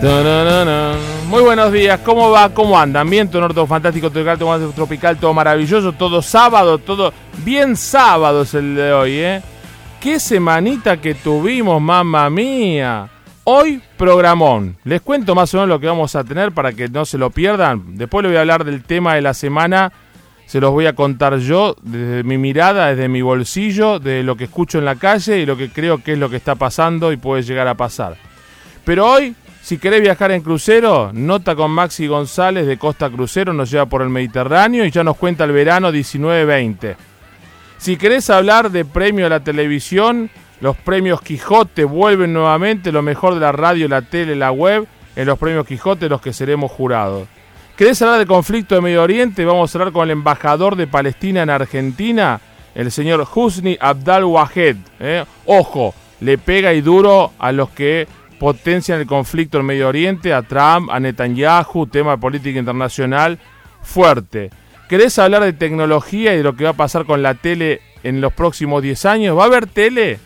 Muy 0.00 1.42
buenos 1.42 1.72
días, 1.72 1.98
¿cómo 2.04 2.30
va? 2.30 2.50
¿Cómo 2.50 2.78
andan? 2.78 3.10
Viento 3.10 3.40
norte 3.40 3.66
fantástico, 3.66 4.10
tropical, 4.10 4.38
todo 4.38 4.70
tropical, 4.70 5.16
todo 5.16 5.34
maravilloso, 5.34 5.92
todo 5.92 6.22
sábado, 6.22 6.78
todo 6.78 7.12
bien 7.44 7.74
sábado 7.74 8.42
es 8.42 8.54
el 8.54 8.76
de 8.76 8.92
hoy, 8.92 9.12
¿eh? 9.18 9.42
Qué 10.00 10.20
semanita 10.20 10.98
que 10.98 11.14
tuvimos, 11.14 11.82
mamá 11.82 12.30
mía. 12.30 13.08
Hoy 13.42 13.82
programón. 13.96 14.76
Les 14.84 15.00
cuento 15.00 15.34
más 15.34 15.52
o 15.54 15.56
menos 15.56 15.68
lo 15.68 15.80
que 15.80 15.88
vamos 15.88 16.14
a 16.14 16.22
tener 16.22 16.52
para 16.52 16.72
que 16.72 16.88
no 16.88 17.04
se 17.04 17.18
lo 17.18 17.30
pierdan. 17.30 17.96
Después 17.96 18.22
les 18.22 18.30
voy 18.30 18.36
a 18.36 18.42
hablar 18.42 18.64
del 18.64 18.84
tema 18.84 19.16
de 19.16 19.22
la 19.22 19.34
semana. 19.34 19.92
Se 20.46 20.60
los 20.60 20.70
voy 20.70 20.86
a 20.86 20.92
contar 20.92 21.38
yo 21.38 21.74
desde 21.82 22.22
mi 22.22 22.38
mirada, 22.38 22.86
desde 22.86 23.08
mi 23.08 23.20
bolsillo, 23.20 23.98
de 23.98 24.22
lo 24.22 24.36
que 24.36 24.44
escucho 24.44 24.78
en 24.78 24.84
la 24.84 24.94
calle 24.94 25.40
y 25.40 25.46
lo 25.46 25.56
que 25.56 25.70
creo 25.70 26.04
que 26.04 26.12
es 26.12 26.18
lo 26.18 26.30
que 26.30 26.36
está 26.36 26.54
pasando 26.54 27.10
y 27.10 27.16
puede 27.16 27.42
llegar 27.42 27.66
a 27.66 27.74
pasar. 27.74 28.16
Pero 28.84 29.04
hoy 29.04 29.34
si 29.68 29.76
querés 29.76 30.00
viajar 30.00 30.32
en 30.32 30.40
crucero, 30.40 31.10
nota 31.12 31.54
con 31.54 31.70
Maxi 31.70 32.06
González 32.06 32.66
de 32.66 32.78
Costa 32.78 33.10
Crucero, 33.10 33.52
nos 33.52 33.70
lleva 33.70 33.84
por 33.84 34.00
el 34.00 34.08
Mediterráneo 34.08 34.82
y 34.86 34.90
ya 34.90 35.04
nos 35.04 35.18
cuenta 35.18 35.44
el 35.44 35.52
verano 35.52 35.92
19-20. 35.92 36.96
Si 37.76 37.98
querés 37.98 38.30
hablar 38.30 38.70
de 38.70 38.86
premio 38.86 39.26
a 39.26 39.28
la 39.28 39.40
televisión, 39.40 40.30
los 40.62 40.74
premios 40.74 41.20
Quijote 41.20 41.84
vuelven 41.84 42.32
nuevamente, 42.32 42.90
lo 42.90 43.02
mejor 43.02 43.34
de 43.34 43.40
la 43.40 43.52
radio, 43.52 43.88
la 43.88 44.00
tele, 44.00 44.36
la 44.36 44.52
web, 44.52 44.86
en 45.14 45.26
los 45.26 45.38
premios 45.38 45.66
Quijote 45.66 46.08
los 46.08 46.22
que 46.22 46.32
seremos 46.32 46.72
jurados. 46.72 47.28
¿Querés 47.76 48.00
hablar 48.00 48.20
de 48.20 48.26
conflicto 48.26 48.74
de 48.74 48.80
Medio 48.80 49.02
Oriente? 49.02 49.44
Vamos 49.44 49.74
a 49.74 49.78
hablar 49.78 49.92
con 49.92 50.04
el 50.04 50.12
embajador 50.12 50.76
de 50.76 50.86
Palestina 50.86 51.42
en 51.42 51.50
Argentina, 51.50 52.40
el 52.74 52.90
señor 52.90 53.28
Husni 53.34 53.76
Abdal 53.78 54.24
Wahed. 54.24 54.76
¿eh? 54.98 55.26
Ojo, 55.44 55.94
le 56.20 56.38
pega 56.38 56.72
y 56.72 56.80
duro 56.80 57.32
a 57.38 57.52
los 57.52 57.68
que 57.68 58.08
potencian 58.38 59.00
el 59.00 59.06
conflicto 59.06 59.58
en 59.58 59.66
Medio 59.66 59.88
Oriente, 59.88 60.32
a 60.32 60.42
Trump, 60.42 60.90
a 60.90 61.00
Netanyahu, 61.00 61.86
tema 61.86 62.12
de 62.12 62.18
política 62.18 62.58
internacional 62.58 63.38
fuerte. 63.82 64.50
¿Querés 64.88 65.18
hablar 65.18 65.42
de 65.42 65.52
tecnología 65.52 66.34
y 66.34 66.38
de 66.38 66.42
lo 66.42 66.56
que 66.56 66.64
va 66.64 66.70
a 66.70 66.74
pasar 66.74 67.04
con 67.04 67.22
la 67.22 67.34
tele 67.34 67.82
en 68.02 68.20
los 68.20 68.32
próximos 68.32 68.82
10 68.82 69.04
años? 69.06 69.38
¿Va 69.38 69.42
a 69.42 69.46
haber 69.46 69.66
tele? 69.66 70.18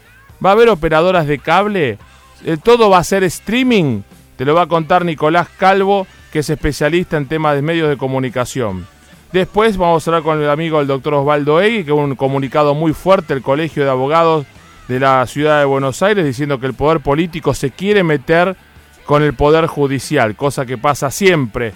¿Va 0.45 0.51
a 0.51 0.53
haber 0.53 0.69
operadoras 0.69 1.27
de 1.27 1.39
cable? 1.39 1.99
Eh, 2.45 2.57
¿Todo 2.63 2.91
va 2.91 2.99
a 2.99 3.05
ser 3.05 3.25
streaming? 3.25 4.03
Te 4.37 4.45
lo 4.45 4.55
va 4.55 4.63
a 4.63 4.69
contar 4.69 5.05
Nicolás 5.05 5.49
Calvo, 5.59 6.07
que 6.33 6.41
es 6.41 6.51
especialista 6.51 7.17
en 7.17 7.27
temas 7.27 7.55
de 7.55 7.63
medios 7.63 7.89
de 7.89 7.97
comunicación. 7.97 8.87
Después 9.33 9.77
vamos 9.77 10.07
a 10.07 10.11
hablar 10.11 10.23
con 10.23 10.43
el 10.43 10.51
amigo 10.51 10.79
del 10.79 10.87
doctor 10.87 11.15
Osvaldo 11.15 11.61
Egui, 11.61 11.85
que 11.85 11.91
es 11.91 11.97
un 11.97 12.17
comunicado 12.17 12.75
muy 12.75 12.93
fuerte 12.93 13.35
del 13.35 13.43
Colegio 13.43 13.85
de 13.85 13.91
Abogados 13.91 14.47
de 14.89 15.01
la 15.01 15.27
ciudad 15.27 15.61
de 15.61 15.65
Buenos 15.65 16.03
Aires 16.03 16.25
diciendo 16.25 16.59
que 16.59 16.67
el 16.67 16.75
poder 16.75 17.01
político 17.01 17.55
se 17.55 17.71
quiere 17.71 18.03
meter 18.03 18.57
con 19.05 19.23
el 19.23 19.35
poder 19.35 19.67
judicial, 19.67 20.37
cosa 20.37 20.67
que 20.67 20.79
pasa 20.79 21.11
siempre. 21.11 21.73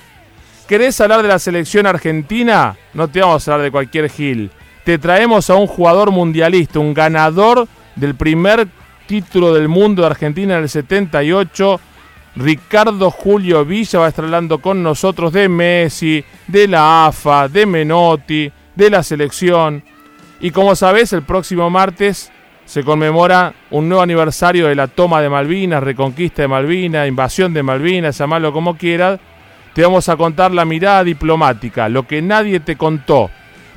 ¿Querés 0.66 1.00
hablar 1.00 1.22
de 1.22 1.28
la 1.28 1.38
selección 1.38 1.86
argentina? 1.86 2.76
No 2.92 3.08
te 3.08 3.20
vamos 3.20 3.46
a 3.46 3.52
hablar 3.52 3.64
de 3.64 3.70
cualquier 3.70 4.10
Gil. 4.10 4.50
Te 4.84 4.98
traemos 4.98 5.48
a 5.50 5.54
un 5.54 5.66
jugador 5.66 6.10
mundialista, 6.10 6.78
un 6.78 6.94
ganador 6.94 7.68
del 7.94 8.14
primer 8.14 8.68
título 9.06 9.54
del 9.54 9.68
mundo 9.68 10.02
de 10.02 10.08
Argentina 10.08 10.56
en 10.56 10.62
el 10.64 10.68
78. 10.68 11.80
Ricardo 12.36 13.10
Julio 13.10 13.64
Villa 13.64 14.00
va 14.00 14.06
a 14.06 14.08
estar 14.08 14.24
hablando 14.24 14.58
con 14.58 14.82
nosotros 14.82 15.32
de 15.32 15.48
Messi, 15.48 16.24
de 16.46 16.68
la 16.68 17.06
AFA, 17.06 17.48
de 17.48 17.64
Menotti, 17.64 18.50
de 18.74 18.90
la 18.90 19.02
selección. 19.02 19.82
Y 20.40 20.50
como 20.50 20.76
sabes, 20.76 21.12
el 21.12 21.22
próximo 21.22 21.70
martes 21.70 22.30
se 22.66 22.82
conmemora 22.82 23.54
un 23.70 23.88
nuevo 23.88 24.02
aniversario 24.02 24.66
de 24.66 24.74
la 24.74 24.88
toma 24.88 25.22
de 25.22 25.30
Malvinas, 25.30 25.82
reconquista 25.82 26.42
de 26.42 26.48
Malvinas, 26.48 27.08
invasión 27.08 27.54
de 27.54 27.62
Malvinas, 27.62 28.18
llamarlo 28.18 28.52
como 28.52 28.76
quieras. 28.76 29.20
Te 29.72 29.82
vamos 29.82 30.08
a 30.08 30.16
contar 30.16 30.52
la 30.52 30.64
mirada 30.64 31.04
diplomática, 31.04 31.88
lo 31.88 32.06
que 32.08 32.20
nadie 32.20 32.58
te 32.60 32.76
contó. 32.76 33.30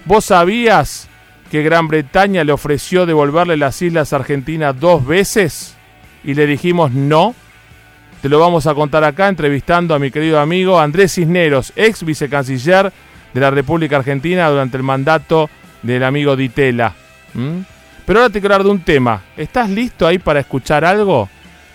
¿Vos 0.06 0.26
sabías 0.26 1.08
que 1.52 1.62
Gran 1.62 1.88
Bretaña 1.88 2.44
le 2.44 2.52
ofreció 2.52 3.06
devolverle 3.06 3.58
las 3.58 3.80
islas 3.82 4.12
argentinas 4.12 4.80
dos 4.80 5.06
veces? 5.06 5.78
Y 6.24 6.34
le 6.34 6.48
dijimos 6.48 6.92
no. 6.92 7.36
Te 8.24 8.28
lo 8.28 8.40
vamos 8.40 8.66
a 8.66 8.74
contar 8.74 9.04
acá 9.04 9.28
entrevistando 9.28 9.94
a 9.94 10.00
mi 10.00 10.10
querido 10.10 10.40
amigo 10.40 10.80
Andrés 10.80 11.14
Cisneros, 11.14 11.74
ex 11.76 12.04
vicecanciller 12.04 12.92
de 13.34 13.40
la 13.40 13.52
República 13.52 13.98
Argentina 13.98 14.50
durante 14.50 14.78
el 14.78 14.84
mandato 14.84 15.50
del 15.84 16.04
amigo 16.04 16.36
Ditela. 16.36 16.96
¿Mm? 17.36 17.60
Pero 18.10 18.22
ahora 18.22 18.34
te 18.34 18.40
quiero 18.40 18.56
hablar 18.56 18.66
de 18.66 18.72
un 18.72 18.84
tema. 18.84 19.22
¿Estás 19.38 19.70
listo 19.70 20.08
ahí 20.08 20.18
para 20.18 20.40
escuchar 20.40 20.84
algo? 20.84 21.30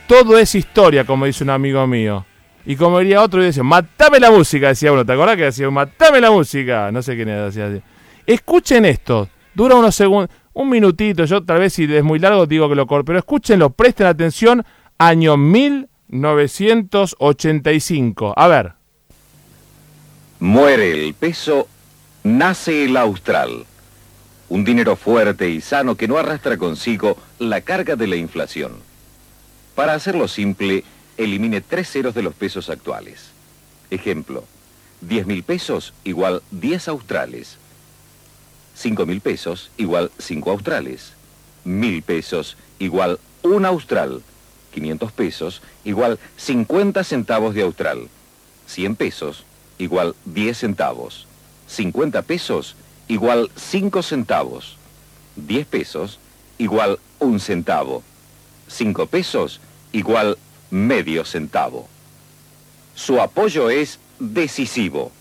Todo 0.09 0.37
es 0.37 0.57
historia, 0.57 1.05
como 1.05 1.27
dice 1.27 1.45
un 1.45 1.51
amigo 1.51 1.87
mío. 1.87 2.27
Y 2.67 2.75
como 2.75 2.99
diría 2.99 3.23
otro, 3.23 3.41
dice, 3.41 3.63
matame 3.63 4.19
la 4.19 4.33
música, 4.33 4.67
decía 4.67 4.91
uno. 4.91 5.07
¿Te 5.07 5.13
acordás 5.13 5.37
que 5.37 5.45
decía, 5.45 5.71
matame 5.71 6.21
la 6.21 6.33
música? 6.33 6.91
No 6.91 7.03
sé 7.03 7.15
quién 7.15 7.29
era, 7.29 7.45
decía 7.45 7.67
así. 7.67 7.81
Escuchen 8.27 8.85
esto. 8.85 9.29
Dura 9.55 9.77
unos 9.77 9.95
segundos, 9.95 10.29
un 10.55 10.71
minutito. 10.71 11.25
Yo 11.25 11.45
tal 11.45 11.61
vez 11.61 11.73
si 11.73 11.85
es 11.85 12.03
muy 12.03 12.19
largo 12.19 12.47
digo 12.47 12.69
que 12.69 12.75
lo 12.75 12.89
corto. 12.89 13.05
Pero 13.05 13.21
escúchenlo, 13.21 13.71
presten 13.71 14.09
atención. 14.09 14.65
Año 14.99 15.37
1985. 15.37 18.33
A 18.35 18.49
ver. 18.49 18.73
Muere 20.41 20.91
el 20.91 21.15
peso, 21.15 21.69
nace 22.25 22.87
el 22.87 22.97
austral 22.97 23.67
un 24.55 24.63
dinero 24.63 24.95
fuerte 24.95 25.51
y 25.51 25.61
sano 25.61 25.97
que 25.97 26.07
no 26.07 26.17
arrastra 26.17 26.57
consigo 26.57 27.17
la 27.41 27.63
carga 27.63 27.97
de 27.97 28.07
la 28.07 28.15
inflación. 28.15 28.75
Para 29.75 29.95
hacerlo 29.95 30.29
simple, 30.29 30.85
elimine 31.17 31.61
tres 31.61 31.91
ceros 31.91 32.15
de 32.15 32.23
los 32.23 32.35
pesos 32.35 32.71
actuales. 32.71 33.31
Ejemplo, 33.91 34.45
10 35.01 35.27
mil 35.27 35.43
pesos 35.43 35.93
igual 36.05 36.41
10 36.53 36.87
australes. 36.87 37.57
5 38.77 39.05
mil 39.07 39.21
pesos 39.21 39.73
igual 39.77 40.13
5 40.19 40.53
australes. 40.53 41.15
1000 41.65 42.03
pesos 42.03 42.57
igual 42.79 43.19
1 43.43 43.67
austral. 43.67 44.23
500 44.73 45.11
pesos 45.11 45.63
igual 45.83 46.21
50 46.37 47.03
centavos 47.03 47.57
de 47.57 47.63
austral. 47.63 48.09
100 48.69 48.95
pesos 48.95 49.45
igual 49.79 50.15
10 50.27 50.57
centavos. 50.57 51.27
50 51.67 52.23
pesos 52.23 52.77
igual 53.09 53.51
5 53.57 54.03
centavos. 54.03 54.77
10 55.37 55.67
pesos 55.67 56.19
igual 56.59 56.99
un 57.19 57.41
centavo. 57.41 58.03
5 58.69 59.07
pesos 59.07 59.61
igual 59.93 60.39
medio 60.71 61.25
centavo. 61.25 61.89
Su 62.95 63.21
apoyo 63.21 63.71
es 63.71 63.99
decisivo. 64.19 65.13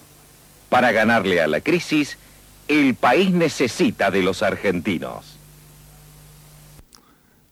Para 0.69 0.91
ganarle 0.91 1.41
a 1.41 1.47
la 1.47 1.61
crisis, 1.61 2.17
el 2.67 2.95
país 2.95 3.31
necesita 3.31 4.11
de 4.11 4.23
los 4.23 4.41
argentinos. 4.41 5.37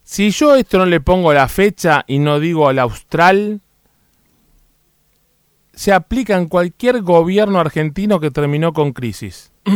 Si 0.03 0.31
yo 0.31 0.55
esto 0.55 0.77
no 0.77 0.85
le 0.85 0.99
pongo 0.99 1.33
la 1.33 1.47
fecha 1.47 2.03
y 2.07 2.19
no 2.19 2.39
digo 2.39 2.67
al 2.67 2.79
austral, 2.79 3.61
se 5.73 5.93
aplica 5.93 6.37
en 6.37 6.47
cualquier 6.47 7.01
gobierno 7.01 7.59
argentino 7.59 8.19
que 8.19 8.31
terminó 8.31 8.73
con 8.73 8.93
crisis. 8.93 9.51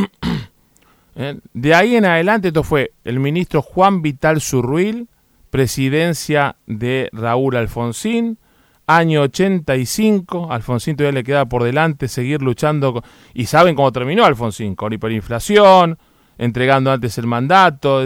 Eh, 1.18 1.40
de 1.54 1.74
ahí 1.74 1.96
en 1.96 2.04
adelante, 2.04 2.50
esto 2.50 2.62
fue 2.62 2.92
el 3.06 3.22
ministro 3.22 3.62
Juan 3.62 4.02
Vital 4.02 4.42
Zurruil, 4.42 5.08
presidencia 5.50 6.58
de 6.68 7.08
Raúl 7.14 7.56
Alfonsín, 7.56 8.38
año 8.86 9.22
85, 9.22 10.52
Alfonsín 10.52 10.98
todavía 10.98 11.20
le 11.20 11.24
queda 11.24 11.46
por 11.46 11.64
delante 11.64 12.10
seguir 12.10 12.42
luchando, 12.42 13.02
y 13.34 13.46
saben 13.46 13.76
cómo 13.76 13.94
terminó 13.94 14.26
Alfonsín, 14.26 14.76
con 14.76 14.92
hiperinflación, 14.92 15.98
entregando 16.38 16.92
antes 16.92 17.18
el 17.18 17.28
mandato, 17.28 18.04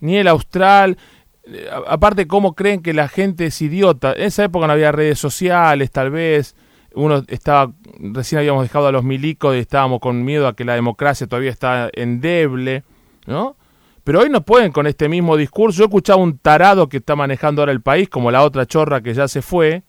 ni 0.00 0.16
el 0.18 0.28
austral, 0.28 0.98
eh, 1.44 1.66
aparte 1.88 2.26
cómo 2.26 2.54
creen 2.54 2.82
que 2.82 2.92
la 2.92 3.08
gente 3.08 3.46
es 3.46 3.62
idiota, 3.62 4.12
en 4.12 4.24
esa 4.24 4.44
época 4.44 4.66
no 4.66 4.74
había 4.74 4.92
redes 4.92 5.18
sociales 5.18 5.90
tal 5.90 6.10
vez, 6.10 6.54
uno 6.94 7.24
estaba, 7.28 7.72
recién 7.98 8.38
habíamos 8.40 8.62
dejado 8.62 8.88
a 8.88 8.92
los 8.92 9.04
milicos 9.04 9.54
y 9.54 9.58
estábamos 9.58 10.00
con 10.00 10.24
miedo 10.24 10.46
a 10.48 10.54
que 10.54 10.64
la 10.64 10.74
democracia 10.74 11.26
todavía 11.26 11.50
está 11.50 11.90
endeble, 11.92 12.84
¿no? 13.26 13.56
Pero 14.04 14.20
hoy 14.20 14.30
no 14.30 14.42
pueden 14.42 14.72
con 14.72 14.86
este 14.86 15.08
mismo 15.08 15.36
discurso. 15.36 15.78
Yo 15.78 15.84
escuchaba 15.84 16.22
un 16.22 16.38
tarado 16.38 16.88
que 16.88 16.96
está 16.96 17.14
manejando 17.16 17.62
ahora 17.62 17.72
el 17.72 17.82
país, 17.82 18.08
como 18.08 18.30
la 18.30 18.42
otra 18.42 18.66
chorra 18.66 19.02
que 19.02 19.14
ya 19.14 19.28
se 19.28 19.42
fue, 19.42 19.82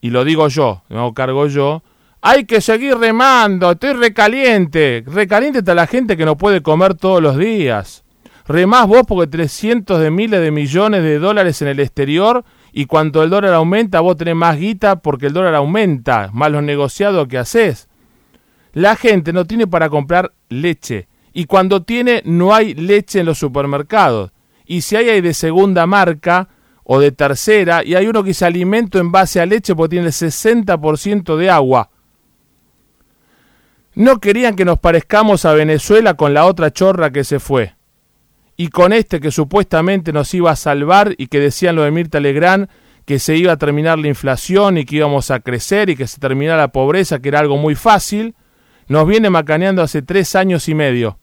y 0.00 0.10
lo 0.10 0.24
digo 0.24 0.48
yo, 0.48 0.82
me 0.88 0.98
hago 0.98 1.14
cargo 1.14 1.46
yo. 1.46 1.82
Hay 2.20 2.44
que 2.44 2.60
seguir 2.60 2.96
remando, 2.96 3.70
estoy 3.70 3.92
recaliente. 3.92 5.04
Recaliente 5.06 5.60
está 5.60 5.74
la 5.74 5.86
gente 5.86 6.16
que 6.16 6.24
no 6.24 6.36
puede 6.36 6.62
comer 6.62 6.94
todos 6.94 7.22
los 7.22 7.36
días. 7.36 8.04
Remás 8.46 8.86
vos 8.86 9.02
porque 9.06 9.28
300 9.28 10.00
de 10.00 10.10
miles 10.10 10.40
de 10.40 10.50
millones 10.50 11.02
de 11.02 11.18
dólares 11.18 11.62
en 11.62 11.68
el 11.68 11.80
exterior 11.80 12.44
y 12.78 12.84
cuando 12.84 13.22
el 13.22 13.30
dólar 13.30 13.54
aumenta, 13.54 14.00
vos 14.00 14.18
tenés 14.18 14.36
más 14.36 14.58
guita 14.58 14.96
porque 14.96 15.28
el 15.28 15.32
dólar 15.32 15.54
aumenta, 15.54 16.28
más 16.34 16.52
los 16.52 16.62
negociados 16.62 17.26
que 17.26 17.38
haces. 17.38 17.88
La 18.74 18.96
gente 18.96 19.32
no 19.32 19.46
tiene 19.46 19.66
para 19.66 19.88
comprar 19.88 20.34
leche. 20.50 21.08
Y 21.32 21.46
cuando 21.46 21.84
tiene, 21.84 22.20
no 22.26 22.54
hay 22.54 22.74
leche 22.74 23.20
en 23.20 23.26
los 23.26 23.38
supermercados. 23.38 24.32
Y 24.66 24.82
si 24.82 24.94
hay, 24.94 25.08
hay 25.08 25.22
de 25.22 25.32
segunda 25.32 25.86
marca 25.86 26.50
o 26.84 27.00
de 27.00 27.12
tercera, 27.12 27.82
y 27.82 27.94
hay 27.94 28.08
uno 28.08 28.22
que 28.22 28.28
dice 28.28 28.44
alimento 28.44 28.98
en 28.98 29.10
base 29.10 29.40
a 29.40 29.46
leche 29.46 29.74
porque 29.74 29.96
tiene 29.96 30.08
el 30.08 30.12
60% 30.12 31.34
de 31.34 31.48
agua. 31.48 31.88
No 33.94 34.20
querían 34.20 34.54
que 34.54 34.66
nos 34.66 34.78
parezcamos 34.78 35.46
a 35.46 35.54
Venezuela 35.54 36.12
con 36.12 36.34
la 36.34 36.44
otra 36.44 36.70
chorra 36.70 37.10
que 37.10 37.24
se 37.24 37.40
fue. 37.40 37.75
Y 38.56 38.68
con 38.68 38.92
este 38.92 39.20
que 39.20 39.30
supuestamente 39.30 40.12
nos 40.12 40.32
iba 40.34 40.50
a 40.50 40.56
salvar 40.56 41.14
y 41.18 41.26
que 41.26 41.40
decían 41.40 41.76
lo 41.76 41.82
de 41.82 41.90
Mirta 41.90 42.20
Legrand, 42.20 42.68
que 43.04 43.18
se 43.18 43.36
iba 43.36 43.52
a 43.52 43.56
terminar 43.56 43.98
la 43.98 44.08
inflación 44.08 44.78
y 44.78 44.84
que 44.84 44.96
íbamos 44.96 45.30
a 45.30 45.40
crecer 45.40 45.90
y 45.90 45.96
que 45.96 46.06
se 46.06 46.18
terminara 46.18 46.58
la 46.58 46.72
pobreza, 46.72 47.20
que 47.20 47.28
era 47.28 47.38
algo 47.38 47.56
muy 47.56 47.74
fácil, 47.74 48.34
nos 48.88 49.06
viene 49.06 49.30
macaneando 49.30 49.82
hace 49.82 50.02
tres 50.02 50.34
años 50.34 50.68
y 50.68 50.74
medio. 50.74 51.18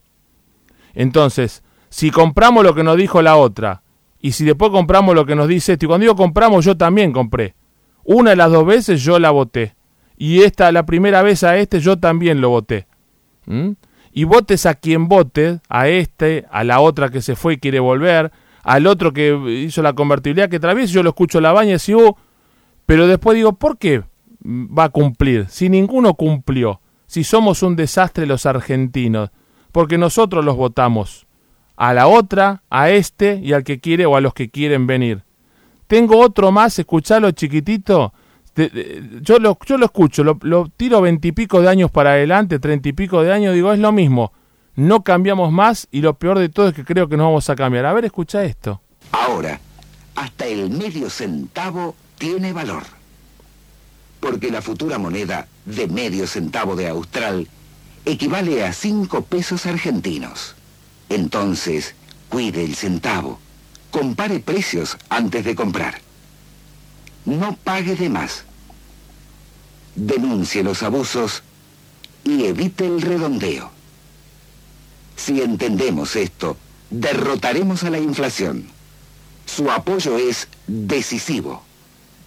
Entonces, 0.94 1.64
si 1.90 2.12
compramos 2.12 2.64
lo 2.64 2.74
que 2.74 2.84
nos 2.84 2.98
dijo 2.98 3.22
la 3.22 3.36
otra, 3.36 3.84
y 4.20 4.32
si 4.32 4.46
después 4.46 4.72
compramos 4.72 5.16
lo 5.16 5.26
que 5.26 5.36
nos 5.36 5.50
dice 5.50 5.74
este, 5.74 5.86
y 5.86 5.88
cuando 5.88 6.04
digo 6.04 6.16
compramos, 6.16 6.64
yo 6.64 6.78
también 6.78 7.12
compré. 7.12 7.56
Una 8.06 8.30
de 8.32 8.36
las 8.38 8.52
dos 8.52 8.66
veces 8.66 9.04
yo 9.04 9.20
la 9.20 9.32
voté. 9.32 9.76
Y 10.18 10.44
esta, 10.44 10.72
la 10.72 10.86
primera 10.86 11.22
vez 11.22 11.44
a 11.44 11.58
este, 11.58 11.82
yo 11.82 11.98
también 12.00 12.40
lo 12.40 12.50
voté. 12.50 12.88
¿Mm? 13.46 13.72
Y 14.14 14.26
votes 14.26 14.66
a 14.66 14.76
quien 14.76 15.08
vote, 15.08 15.60
a 15.70 15.88
este, 15.88 16.46
a 16.52 16.64
la 16.64 16.80
otra 16.80 17.10
que 17.10 17.22
se 17.22 17.36
fue 17.36 17.56
y 17.56 17.58
quiere 17.58 17.80
volver, 17.80 18.32
al 18.64 18.88
otro 18.88 19.12
que 19.12 19.36
hizo 19.66 19.82
la 19.82 19.94
convertibilidad 19.94 20.50
que 20.50 20.60
vez 20.60 20.92
yo 20.92 21.04
lo 21.04 21.10
escucho 21.10 21.42
la 21.42 21.52
baña 21.52 21.76
y 21.76 21.78
digo, 21.80 22.10
uh", 22.10 22.16
pero 22.86 23.08
después 23.08 23.36
digo, 23.36 23.54
¿por 23.54 23.78
qué 23.78 24.04
va 24.46 24.86
a 24.86 24.90
cumplir? 24.90 25.48
Si 25.50 25.68
ninguno 25.68 26.14
cumplió, 26.14 26.80
si 27.08 27.24
somos 27.24 27.64
un 27.64 27.76
desastre 27.76 28.26
los 28.26 28.46
argentinos, 28.46 29.32
porque 29.72 29.98
nosotros 29.98 30.46
los 30.46 30.56
votamos 30.56 31.28
a 31.76 31.94
la 31.94 32.08
otra, 32.08 32.64
a 32.70 32.90
este 32.90 33.40
y 33.44 33.54
al 33.54 33.64
que 33.64 33.80
quiere 33.80 34.06
o 34.06 34.16
a 34.16 34.22
los 34.22 34.34
que 34.34 34.50
quieren 34.50 34.88
venir. 34.88 35.24
Tengo 35.88 36.20
otro 36.20 36.52
más, 36.52 36.78
escuchalo 36.80 37.32
chiquitito. 37.32 38.14
Yo, 38.56 39.40
lo, 39.40 39.58
yo 39.66 39.78
lo 39.78 39.86
escucho, 39.86 40.24
lo, 40.24 40.70
tiro 40.78 41.02
veintipico 41.02 41.62
de 41.62 41.70
años 41.70 41.90
para 41.90 42.12
adelante, 42.12 42.60
treinta 42.60 42.90
y 42.90 42.94
pico 42.94 43.24
de 43.24 43.34
años, 43.34 43.54
digo, 43.54 43.74
es 43.74 43.80
lo 43.80 43.92
mismo. 43.92 44.32
No 44.76 45.04
cambiamos 45.04 45.52
más 45.52 45.88
y 45.92 46.02
lo 46.02 46.16
peor 46.16 46.40
de 46.40 46.50
todo 46.50 46.70
es 46.70 46.74
que 46.74 46.84
creo 46.86 47.08
que 47.08 47.18
no 47.18 47.26
vamos 47.26 47.50
a 47.50 47.56
cambiar. 47.56 47.86
A 47.86 47.94
ver, 47.94 48.06
escucha 48.06 48.44
esto. 48.44 48.82
Ahora, 49.12 49.60
hasta 50.16 50.46
el 50.48 50.70
medio 50.70 51.10
centavo 51.10 51.96
tiene 52.18 52.54
valor. 52.54 52.84
Porque 54.20 54.50
la 54.50 54.62
futura 54.62 54.98
moneda 54.98 55.48
de 55.66 55.88
medio 55.88 56.28
centavo 56.28 56.76
de 56.76 56.88
Austral 56.88 57.48
equivale 58.06 58.66
a 58.66 58.74
cinco 58.74 59.22
pesos 59.22 59.66
argentinos. 59.66 60.56
Entonces, 61.10 61.96
cuide 62.30 62.64
el 62.64 62.76
centavo. 62.76 63.40
Compare 63.92 64.40
precios 64.40 64.98
antes 65.10 65.44
de 65.46 65.56
comprar. 65.56 66.03
No 67.26 67.58
pague 67.64 67.96
de 67.96 68.10
más. 68.10 68.44
Denuncie 69.96 70.64
los 70.64 70.84
abusos 70.84 71.44
y 72.24 72.46
evite 72.46 72.86
el 72.86 73.02
redondeo. 73.02 73.72
Si 75.16 75.42
entendemos 75.42 76.16
esto, 76.16 76.58
derrotaremos 76.90 77.84
a 77.84 77.90
la 77.90 78.00
inflación. 78.00 78.66
Su 79.46 79.70
apoyo 79.70 80.18
es 80.18 80.48
decisivo, 80.68 81.64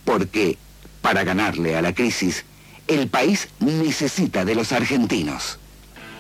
porque 0.05 0.59
para 1.03 1.25
ganarle 1.25 1.77
a 1.77 1.83
la 1.83 1.95
crisis, 1.95 2.45
el 2.87 3.09
país 3.09 3.49
necesita 3.61 4.45
de 4.45 4.55
los 4.55 4.73
argentinos. 4.73 5.59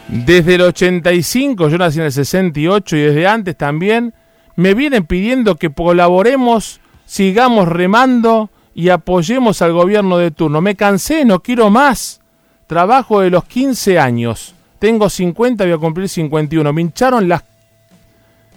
Desde 0.08 0.54
el 0.54 0.62
85, 0.62 1.68
yo 1.68 1.78
nací 1.78 1.98
en 1.98 2.06
el 2.06 2.12
68 2.12 2.96
y 2.96 3.00
desde 3.00 3.26
antes 3.26 3.56
también, 3.56 4.14
me 4.54 4.74
vienen 4.74 5.04
pidiendo 5.04 5.56
que 5.56 5.70
colaboremos, 5.70 6.80
sigamos 7.06 7.68
remando 7.68 8.50
y 8.76 8.90
apoyemos 8.90 9.62
al 9.62 9.72
gobierno 9.72 10.18
de 10.18 10.30
turno. 10.30 10.60
Me 10.60 10.76
cansé, 10.76 11.24
no 11.24 11.40
quiero 11.40 11.70
más. 11.70 12.20
Trabajo 12.66 13.20
de 13.20 13.30
los 13.30 13.44
15 13.44 13.98
años. 13.98 14.54
Tengo 14.78 15.08
50, 15.08 15.64
voy 15.64 15.72
a 15.72 15.78
cumplir 15.78 16.10
51. 16.10 16.72
Me 16.74 16.82
hincharon 16.82 17.26
las... 17.26 17.42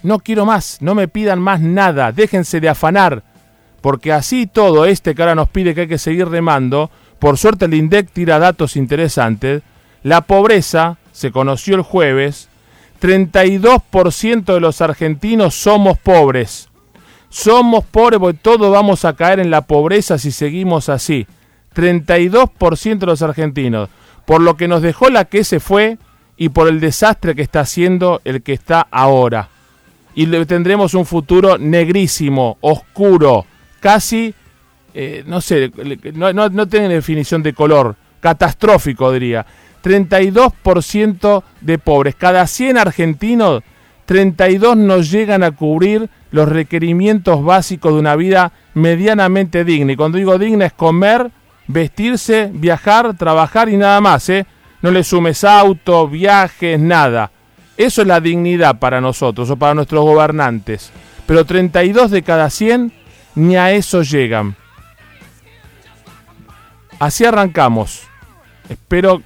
No 0.04 0.20
quiero 0.20 0.46
más, 0.46 0.82
no 0.82 0.94
me 0.94 1.08
pidan 1.08 1.40
más 1.40 1.62
nada. 1.62 2.12
Déjense 2.12 2.60
de 2.60 2.68
afanar. 2.68 3.24
Porque 3.80 4.12
así 4.12 4.46
todo 4.46 4.84
este 4.84 5.16
que 5.16 5.22
ahora 5.22 5.36
nos 5.36 5.48
pide 5.48 5.74
que 5.74 5.82
hay 5.82 5.88
que 5.88 5.98
seguir 5.98 6.28
remando, 6.28 6.92
por 7.18 7.38
suerte 7.38 7.64
el 7.64 7.74
INDEC 7.74 8.12
tira 8.12 8.40
datos 8.40 8.76
interesantes, 8.76 9.64
la 10.04 10.20
pobreza 10.20 10.98
se 11.14 11.32
conoció 11.32 11.76
el 11.76 11.82
jueves, 11.82 12.50
32% 13.02 14.54
de 14.54 14.60
los 14.60 14.82
argentinos 14.82 15.56
somos 15.56 15.98
pobres. 15.98 16.69
Somos 17.30 17.86
pobres 17.86 18.20
porque 18.20 18.40
todos 18.42 18.72
vamos 18.72 19.06
a 19.06 19.14
caer 19.14 19.40
en 19.40 19.52
la 19.52 19.62
pobreza 19.62 20.18
si 20.18 20.32
seguimos 20.32 20.90
así. 20.90 21.28
32% 21.76 23.00
de 23.00 23.06
los 23.06 23.22
argentinos. 23.22 23.90
Por 24.26 24.42
lo 24.42 24.58
que 24.58 24.68
nos 24.68 24.82
dejó 24.82 25.10
la 25.10 25.26
que 25.26 25.44
se 25.44 25.60
fue 25.60 25.98
y 26.38 26.50
por 26.50 26.68
el 26.68 26.80
desastre 26.80 27.36
que 27.36 27.42
está 27.42 27.62
haciendo 27.62 28.22
el 28.24 28.42
que 28.42 28.54
está 28.54 28.88
ahora. 28.92 29.50
Y 30.16 30.26
tendremos 30.46 30.94
un 30.94 31.06
futuro 31.06 31.58
negrísimo, 31.58 32.58
oscuro, 32.62 33.46
casi, 33.80 34.34
eh, 34.94 35.24
no 35.28 35.42
sé, 35.42 35.72
no, 36.14 36.34
no, 36.34 36.68
tiene 36.68 36.90
definición 36.90 37.44
de 37.44 37.54
color, 37.54 37.96
catastrófico 38.20 39.12
diría. 39.12 39.46
32% 39.84 41.44
de 41.62 41.78
pobres. 41.78 42.16
Cada 42.16 42.48
100 42.48 42.78
argentinos, 42.78 43.64
32 44.10 44.76
no 44.76 45.02
llegan 45.02 45.44
a 45.44 45.52
cubrir 45.52 46.10
los 46.32 46.50
requerimientos 46.50 47.44
básicos 47.44 47.94
de 47.94 48.00
una 48.00 48.16
vida 48.16 48.52
medianamente 48.74 49.64
digna. 49.64 49.92
Y 49.92 49.96
cuando 49.96 50.18
digo 50.18 50.40
digna 50.40 50.66
es 50.66 50.74
comer, 50.74 51.30
vestirse, 51.68 52.50
viajar, 52.52 53.16
trabajar 53.16 53.70
y 53.70 53.78
nada 53.78 54.02
más. 54.02 54.28
¿eh? 54.30 54.48
No 54.82 54.90
le 54.90 55.04
sumes 55.04 55.44
auto, 55.44 56.08
viajes, 56.08 56.80
nada. 56.80 57.30
Eso 57.78 58.02
es 58.02 58.08
la 58.08 58.20
dignidad 58.20 58.80
para 58.80 59.00
nosotros 59.00 59.48
o 59.52 59.58
para 59.58 59.76
nuestros 59.76 60.04
gobernantes. 60.04 60.90
Pero 61.28 61.46
32 61.46 62.10
de 62.10 62.24
cada 62.24 62.50
100 62.50 62.92
ni 63.36 63.58
a 63.58 63.74
eso 63.74 64.02
llegan. 64.02 64.56
Así 66.98 67.26
arrancamos. 67.26 68.08
Espero 68.70 69.22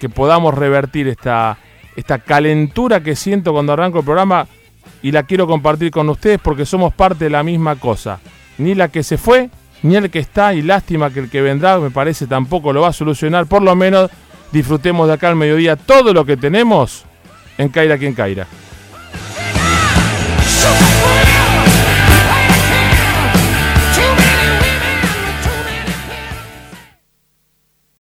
que 0.00 0.08
podamos 0.08 0.52
revertir 0.52 1.06
esta, 1.06 1.58
esta 1.96 2.18
calentura 2.18 3.02
que 3.02 3.16
siento 3.16 3.52
cuando 3.52 3.72
arranco 3.72 3.98
el 3.98 4.04
programa 4.04 4.46
y 5.02 5.10
la 5.12 5.22
quiero 5.22 5.46
compartir 5.46 5.90
con 5.90 6.08
ustedes 6.08 6.38
porque 6.42 6.66
somos 6.66 6.94
parte 6.94 7.24
de 7.24 7.30
la 7.30 7.42
misma 7.42 7.76
cosa. 7.76 8.20
Ni 8.58 8.74
la 8.74 8.88
que 8.88 9.02
se 9.02 9.18
fue, 9.18 9.50
ni 9.82 9.96
el 9.96 10.10
que 10.10 10.18
está, 10.18 10.54
y 10.54 10.62
lástima 10.62 11.10
que 11.10 11.20
el 11.20 11.30
que 11.30 11.40
vendrá 11.40 11.78
me 11.78 11.90
parece 11.90 12.26
tampoco 12.26 12.72
lo 12.72 12.82
va 12.82 12.88
a 12.88 12.92
solucionar. 12.92 13.46
Por 13.46 13.62
lo 13.62 13.74
menos 13.74 14.10
disfrutemos 14.52 15.08
de 15.08 15.14
acá 15.14 15.28
al 15.28 15.36
mediodía 15.36 15.76
todo 15.76 16.12
lo 16.12 16.24
que 16.24 16.36
tenemos 16.36 17.04
en 17.58 17.68
Caira 17.68 17.98
quien 17.98 18.14
Caira. 18.14 18.46